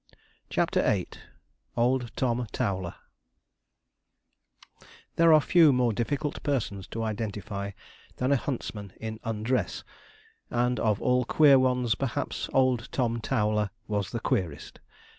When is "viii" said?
0.81-1.09